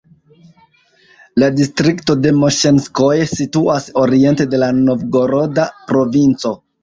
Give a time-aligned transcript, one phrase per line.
[1.41, 6.55] La distrikto de Moŝenskoje situas oriente de la Novgoroda provinco.